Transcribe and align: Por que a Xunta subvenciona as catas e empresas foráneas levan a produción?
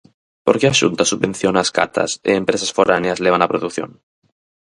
Por 0.45 0.55
que 0.59 0.65
a 0.67 0.77
Xunta 0.79 1.09
subvenciona 1.11 1.59
as 1.61 1.73
catas 1.77 2.11
e 2.29 2.31
empresas 2.41 2.73
foráneas 2.77 3.21
levan 3.25 3.41
a 3.43 3.51
produción? 3.51 3.89